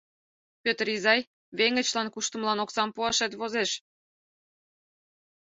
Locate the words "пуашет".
2.95-3.31